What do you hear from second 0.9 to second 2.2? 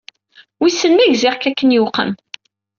ma gziɣ-k akken yeqwem.